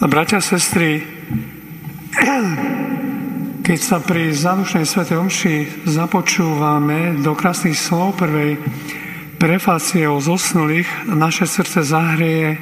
Bratia, 0.00 0.40
sestry, 0.40 1.04
keď 3.60 3.78
sa 3.84 4.00
pri 4.00 4.32
zádušnej 4.32 4.88
svete 4.88 5.12
omši 5.12 5.84
započúvame 5.84 7.20
do 7.20 7.36
krásnych 7.36 7.76
slov 7.76 8.16
prvej 8.16 8.56
prefácie 9.36 10.08
o 10.08 10.16
zosnulých, 10.16 10.88
naše 11.04 11.44
srdce 11.44 11.84
zahreje 11.84 12.56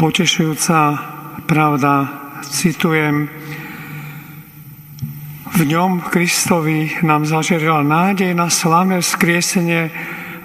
potešujúca 0.00 1.04
pravda. 1.44 2.08
Citujem, 2.48 3.28
v 5.52 5.60
ňom 5.68 6.00
Kristovi 6.08 6.96
nám 7.04 7.28
zažerila 7.28 7.84
nádej 7.84 8.32
na 8.32 8.48
slavné 8.48 9.04
vzkriesenie 9.04 9.92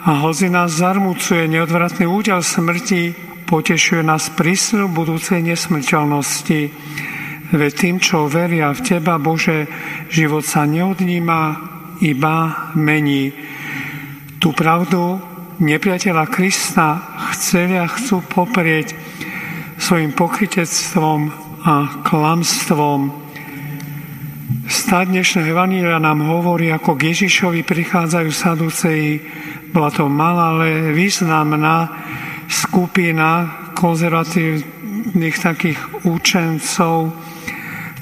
a 0.03 0.19
hozi 0.19 0.51
nás 0.51 0.83
zarmucuje 0.83 1.47
neodvratný 1.47 2.11
údel 2.11 2.43
smrti 2.43 3.28
potešuje 3.49 4.05
nás 4.05 4.29
prísľu 4.29 4.93
budúcej 4.93 5.41
nesmrteľnosti. 5.41 6.69
Veď 7.49 7.71
tým, 7.73 7.97
čo 7.97 8.29
veria 8.29 8.69
v 8.69 8.85
Teba, 8.85 9.17
Bože, 9.17 9.65
život 10.13 10.45
sa 10.45 10.69
neodníma, 10.69 11.41
iba 12.05 12.69
mení. 12.77 13.33
Tú 14.37 14.53
pravdu 14.53 15.17
nepriateľa 15.57 16.29
Krista 16.29 17.01
chceli 17.33 17.81
a 17.81 17.89
chcú 17.89 18.21
poprieť 18.21 18.93
svojim 19.81 20.13
pokrytectvom 20.13 21.19
a 21.65 22.05
klamstvom. 22.05 23.11
Stá 24.69 25.01
dnešného 25.09 25.49
Evanília 25.49 25.97
nám 25.97 26.21
hovorí, 26.21 26.69
ako 26.69 26.93
k 26.93 27.17
Ježišovi 27.17 27.65
prichádzajú 27.65 28.29
saduceji. 28.29 29.25
Bola 29.73 29.89
to 29.89 30.05
malá, 30.05 30.53
ale 30.53 30.93
významná 30.93 31.89
skupina 32.49 33.45
konzervatívnych 33.77 35.35
takých 35.37 35.79
učencov, 36.01 37.13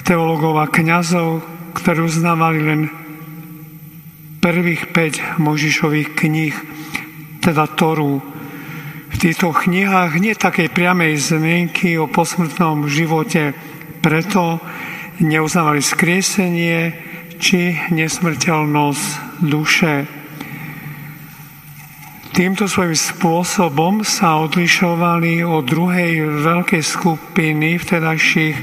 teologov 0.02 0.56
a 0.56 0.66
kňazov, 0.66 1.44
ktorí 1.76 2.08
uznávali 2.08 2.60
len 2.64 2.80
prvých 4.40 4.88
5 4.90 5.38
Možišových 5.38 6.16
kníh, 6.16 6.56
teda 7.44 7.68
Toru. 7.76 8.24
V 9.08 9.16
týchto 9.20 9.52
knihách 9.52 10.16
nie 10.16 10.32
takej 10.32 10.72
priamej 10.72 11.20
zmienky 11.20 12.00
o 12.00 12.08
posmrtnom 12.08 12.88
živote, 12.88 13.52
preto 14.00 14.62
neuznávali 15.20 15.84
skriesenie 15.84 16.94
či 17.36 17.76
nesmrteľnosť 17.92 19.06
duše. 19.44 20.17
Týmto 22.38 22.70
svojím 22.70 22.94
spôsobom 22.94 24.06
sa 24.06 24.38
odlišovali 24.38 25.42
od 25.42 25.66
druhej 25.66 26.38
veľkej 26.46 26.86
skupiny 26.86 27.82
vtedajších 27.82 28.56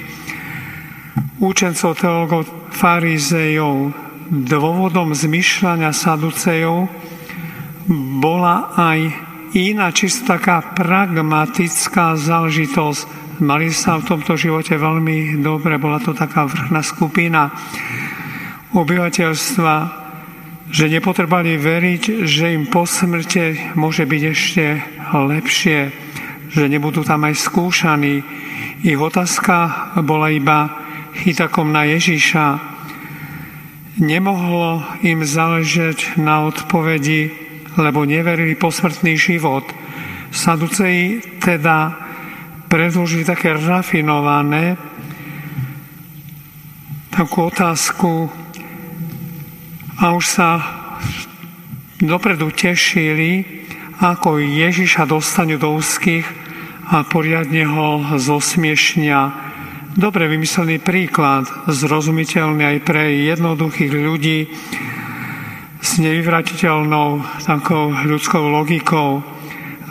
učencov 1.44 2.00
teologov 2.00 2.48
farizejov. 2.72 3.92
Dôvodom 4.32 5.12
zmyšľania 5.12 5.92
saducejov 5.92 6.88
bola 8.24 8.72
aj 8.80 9.12
iná, 9.60 9.92
čisto 9.92 10.24
taká 10.24 10.64
pragmatická 10.72 12.16
záležitosť. 12.16 13.44
Mali 13.44 13.76
sa 13.76 14.00
v 14.00 14.08
tomto 14.08 14.40
živote 14.40 14.80
veľmi 14.80 15.44
dobre, 15.44 15.76
bola 15.76 16.00
to 16.00 16.16
taká 16.16 16.48
vrchná 16.48 16.80
skupina 16.80 17.52
obyvateľstva 18.72 20.05
že 20.70 20.90
nepotrebali 20.90 21.58
veriť, 21.62 22.26
že 22.26 22.54
im 22.54 22.66
po 22.66 22.90
smrte 22.90 23.76
môže 23.78 24.06
byť 24.06 24.22
ešte 24.34 24.66
lepšie, 25.14 25.80
že 26.50 26.66
nebudú 26.66 27.06
tam 27.06 27.26
aj 27.30 27.36
skúšaní. 27.38 28.16
Ich 28.82 28.98
otázka 28.98 29.94
bola 30.02 30.34
iba 30.34 30.74
chytakom 31.22 31.70
na 31.70 31.86
Ježíša. 31.86 32.60
Nemohlo 34.02 34.84
im 35.06 35.24
záležať 35.24 36.20
na 36.20 36.44
odpovedi, 36.44 37.32
lebo 37.80 38.04
neverili 38.04 38.58
posmrtný 38.60 39.16
život. 39.16 39.64
Saduceji 40.34 41.40
teda 41.40 41.96
predložili 42.68 43.24
také 43.24 43.56
rafinované 43.56 44.76
takú 47.16 47.48
otázku, 47.48 48.28
a 49.96 50.12
už 50.12 50.26
sa 50.28 50.50
dopredu 52.04 52.52
tešili, 52.52 53.48
ako 54.04 54.44
Ježiša 54.44 55.08
dostanú 55.08 55.56
do 55.56 55.80
úzkých 55.80 56.28
a 56.92 57.08
poriadne 57.08 57.64
ho 57.64 58.20
zosmiešnia. 58.20 59.32
Dobre 59.96 60.28
vymyslený 60.28 60.84
príklad, 60.84 61.48
zrozumiteľný 61.72 62.76
aj 62.76 62.78
pre 62.84 63.16
jednoduchých 63.32 63.94
ľudí 63.96 64.40
s 65.80 65.92
nevyvratiteľnou 66.04 67.24
takou 67.48 67.96
ľudskou 67.96 68.44
logikou. 68.52 69.24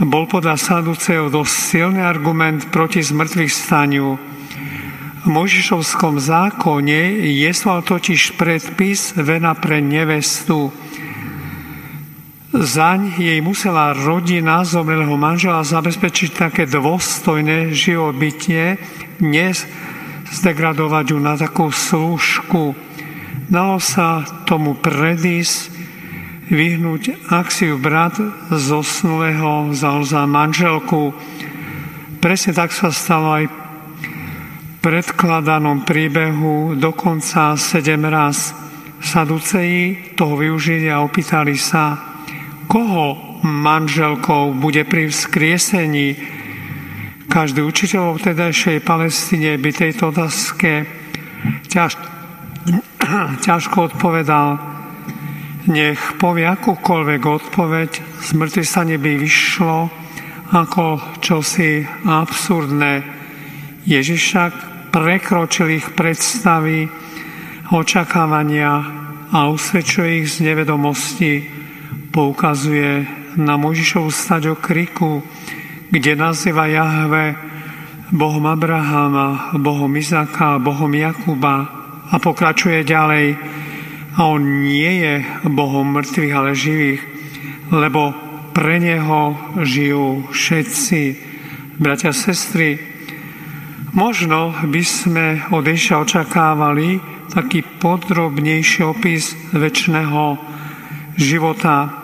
Bol 0.04 0.24
podľa 0.28 0.60
Saduceov 0.60 1.32
dosť 1.32 1.54
silný 1.54 2.04
argument 2.04 2.68
proti 2.68 3.00
zmrtvých 3.00 3.48
staniu 3.48 4.33
Možišovskom 5.24 6.20
zákone 6.20 7.24
jesval 7.32 7.80
totiž 7.80 8.36
predpis 8.36 9.16
vena 9.16 9.56
pre 9.56 9.80
nevestu. 9.80 10.68
Zaň 12.52 13.16
jej 13.16 13.40
musela 13.40 13.96
rodina 13.96 14.60
zomrelého 14.68 15.16
manžela 15.16 15.64
zabezpečiť 15.64 16.30
také 16.36 16.62
dôstojné 16.68 17.72
živobytie, 17.72 18.76
dnes 19.16 19.64
zdegradovať 20.28 21.16
ju 21.16 21.18
na 21.18 21.40
takú 21.40 21.72
slúžku. 21.72 22.76
Dalo 23.48 23.80
sa 23.80 24.28
tomu 24.44 24.76
predísť, 24.76 25.72
vyhnúť, 26.52 27.32
ak 27.32 27.48
si 27.48 27.72
ju 27.72 27.80
brat 27.80 28.20
zosnulého 28.52 29.72
za 30.04 30.22
manželku. 30.28 31.16
Presne 32.20 32.52
tak 32.52 32.76
sa 32.76 32.92
stalo 32.92 33.40
aj 33.40 33.63
predkladanom 34.84 35.88
príbehu 35.88 36.76
dokonca 36.76 37.56
sedem 37.56 38.04
raz. 38.04 38.52
Saduceji 39.00 40.12
toho 40.12 40.36
využili 40.36 40.92
a 40.92 41.00
opýtali 41.00 41.56
sa, 41.56 41.96
koho 42.68 43.40
manželkou 43.40 44.52
bude 44.52 44.84
pri 44.84 45.08
vzkriesení. 45.08 46.20
Každý 47.32 47.64
učiteľ 47.64 48.20
v 48.20 48.24
tedajšej 48.28 48.84
Palestíne 48.84 49.56
by 49.56 49.70
tejto 49.72 50.12
otázke 50.12 50.84
ťaž, 51.72 51.96
ťažko 53.40 53.88
odpovedal. 53.88 54.60
Nech 55.64 56.20
povie 56.20 56.44
akúkoľvek 56.44 57.22
odpoveď, 57.24 57.90
smrti 58.20 58.60
sa 58.60 58.84
neby 58.84 59.16
vyšlo 59.16 59.88
ako 60.52 61.00
čosi 61.24 61.88
absurdné. 62.04 63.00
Ježiš 63.88 64.20
však 64.20 64.73
prekročil 64.94 65.74
ich 65.74 65.90
predstavy, 65.90 66.86
očakávania 67.74 68.72
a 69.34 69.50
usvedčuje 69.50 70.22
ich 70.22 70.30
z 70.30 70.46
nevedomosti, 70.46 71.42
poukazuje 72.14 73.02
na 73.34 73.58
Možišovu 73.58 74.14
stať 74.14 74.54
o 74.54 74.56
kriku, 74.56 75.18
kde 75.90 76.14
nazýva 76.14 76.70
Jahve 76.70 77.34
Bohom 78.14 78.46
Abraháma, 78.46 79.58
Bohom 79.58 79.90
Izaka, 79.98 80.62
Bohom 80.62 80.94
Jakuba 80.94 81.66
a 82.06 82.14
pokračuje 82.22 82.86
ďalej. 82.86 83.34
A 84.14 84.30
on 84.30 84.62
nie 84.62 85.02
je 85.02 85.14
Bohom 85.50 85.90
mŕtvych, 85.90 86.30
ale 86.38 86.54
živých, 86.54 87.02
lebo 87.74 88.14
pre 88.54 88.78
Neho 88.78 89.34
žijú 89.58 90.30
všetci. 90.30 91.00
Bratia, 91.82 92.14
sestry, 92.14 92.93
Možno 93.94 94.50
by 94.50 94.82
sme 94.82 95.26
od 95.54 95.62
Ježiša 95.62 96.02
očakávali 96.02 96.98
taký 97.30 97.62
podrobnejší 97.78 98.82
opis 98.82 99.38
väčšného 99.54 100.34
života. 101.14 101.94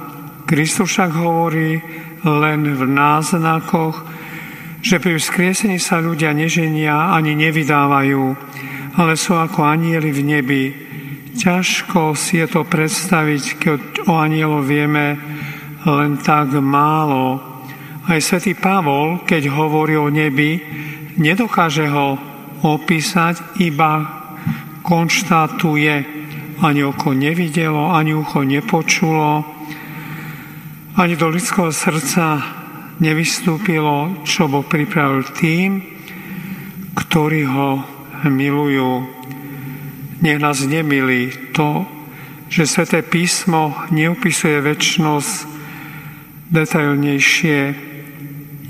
Kristus 0.47 0.87
však 0.87 1.11
hovorí 1.19 1.83
len 2.23 2.63
v 2.63 2.83
náznakoch, 2.87 4.07
že 4.79 5.03
pri 5.03 5.19
vzkriesení 5.19 5.83
sa 5.83 5.99
ľudia 5.99 6.31
neženia 6.31 7.11
ani 7.11 7.35
nevydávajú, 7.35 8.23
ale 8.95 9.19
sú 9.19 9.35
ako 9.35 9.67
anieli 9.67 10.15
v 10.15 10.21
nebi. 10.23 10.65
Ťažko 11.43 12.15
si 12.15 12.39
je 12.39 12.47
to 12.55 12.63
predstaviť, 12.71 13.43
keď 13.59 13.81
o 14.07 14.15
anielo 14.15 14.63
vieme 14.63 15.19
len 15.83 16.23
tak 16.23 16.55
málo. 16.55 17.43
Aj 18.09 18.17
svätý 18.25 18.57
Pavol, 18.57 19.21
keď 19.29 19.53
hovorí 19.53 20.01
o 20.01 20.09
nebi, 20.09 20.57
nedokáže 21.21 21.85
ho 21.93 22.17
opísať, 22.65 23.61
iba 23.61 24.09
konštatuje. 24.81 25.95
Ani 26.61 26.81
oko 26.85 27.17
nevidelo, 27.17 27.93
ani 27.93 28.13
ucho 28.13 28.45
nepočulo, 28.45 29.45
ani 31.01 31.17
do 31.17 31.33
ľudského 31.33 31.73
srdca 31.73 32.45
nevystúpilo, 33.01 34.21
čo 34.29 34.45
Boh 34.45 34.65
pripravil 34.65 35.25
tým, 35.33 35.81
ktorí 36.93 37.49
ho 37.49 37.81
milujú. 38.29 39.09
Nech 40.21 40.37
nás 40.37 40.61
nemilí 40.61 41.53
to, 41.57 41.89
že 42.53 42.69
Sveté 42.69 43.01
písmo 43.01 43.73
neopisuje 43.89 44.61
väčšnosť 44.61 45.33
detailnejšie. 46.53 47.90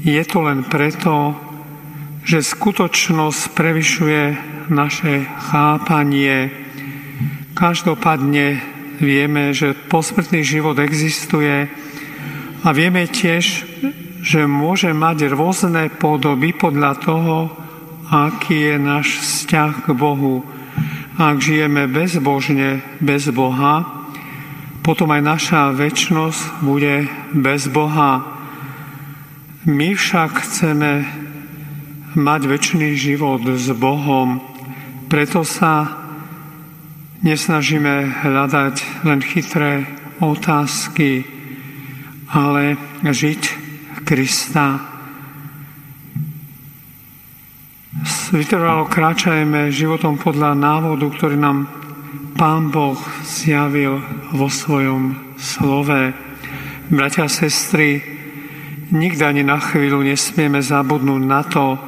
Je 0.00 0.25
to 0.25 0.41
len 0.49 0.64
preto, 0.64 1.37
že 2.25 2.41
skutočnosť 2.41 3.52
prevyšuje 3.52 4.23
naše 4.73 5.29
chápanie. 5.52 6.49
Každopádne 7.52 8.64
vieme, 8.97 9.52
že 9.52 9.76
posmrtný 9.76 10.41
život 10.41 10.81
existuje 10.81 11.69
a 12.64 12.69
vieme 12.73 13.05
tiež, 13.12 13.69
že 14.25 14.49
môže 14.49 14.88
mať 14.97 15.37
rôzne 15.37 15.93
podoby 15.93 16.56
podľa 16.56 16.93
toho, 17.00 17.37
aký 18.08 18.73
je 18.73 18.76
náš 18.81 19.20
vzťah 19.20 19.85
k 19.85 19.88
Bohu. 19.93 20.44
Ak 21.20 21.44
žijeme 21.44 21.85
bezbožne, 21.85 22.81
bez 23.05 23.29
Boha, 23.29 23.85
potom 24.81 25.12
aj 25.12 25.20
naša 25.20 25.62
väčšnosť 25.76 26.64
bude 26.64 27.05
bez 27.37 27.69
Boha. 27.69 28.30
My 29.68 29.92
však 29.92 30.40
chceme 30.40 31.04
mať 32.16 32.40
väčší 32.48 32.96
život 32.96 33.44
s 33.44 33.68
Bohom, 33.76 34.40
preto 35.12 35.44
sa 35.44 36.00
nesnažíme 37.20 38.24
hľadať 38.24 39.04
len 39.04 39.20
chytré 39.20 39.84
otázky, 40.24 41.28
ale 42.32 42.80
žiť 43.04 43.42
Krista. 44.08 44.80
Vytrvalo 48.32 48.88
kráčajme 48.88 49.68
životom 49.68 50.16
podľa 50.16 50.56
návodu, 50.56 51.04
ktorý 51.04 51.36
nám 51.36 51.68
Pán 52.32 52.72
Boh 52.72 52.96
zjavil 53.28 54.00
vo 54.32 54.48
svojom 54.48 55.36
slove. 55.36 56.16
Bratia 56.88 57.28
a 57.28 57.30
sestry, 57.30 58.19
nikdy 58.90 59.22
ani 59.22 59.42
na 59.46 59.62
chvíľu 59.62 60.02
nesmieme 60.02 60.58
zabudnúť 60.58 61.22
na 61.22 61.42
to, 61.46 61.78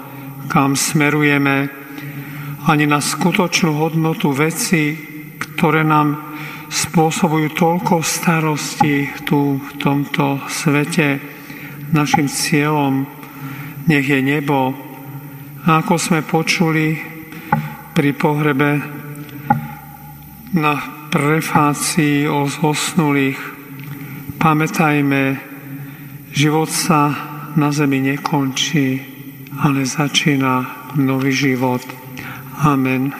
kam 0.47 0.79
smerujeme, 0.79 1.71
ani 2.63 2.87
na 2.87 3.03
skutočnú 3.03 3.75
hodnotu 3.75 4.31
veci, 4.31 4.95
ktoré 5.39 5.83
nám 5.83 6.39
spôsobujú 6.71 7.53
toľko 7.59 8.01
starostí 8.01 9.11
tu 9.27 9.59
v 9.59 9.71
tomto 9.83 10.47
svete. 10.47 11.19
Našim 11.93 12.31
cieľom 12.31 13.05
nech 13.91 14.07
je 14.07 14.21
nebo. 14.23 14.73
A 15.67 15.83
ako 15.83 15.95
sme 15.99 16.25
počuli 16.25 16.97
pri 17.93 18.11
pohrebe 18.17 18.71
na 20.57 20.75
prefácii 21.13 22.25
o 22.31 22.49
zosnulých, 22.49 23.39
pamätajme, 24.41 25.52
život 26.33 26.69
sa 26.73 27.13
na 27.57 27.69
zemi 27.73 28.01
nekončí, 28.01 29.01
ale 29.61 29.85
začína 29.85 30.89
nový 30.97 31.33
život. 31.33 31.85
Amen. 32.63 33.11